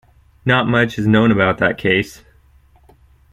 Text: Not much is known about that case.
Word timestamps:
Not 0.45 0.67
much 0.67 0.97
is 0.97 1.05
known 1.05 1.31
about 1.31 1.59
that 1.59 1.77
case. 1.77 2.23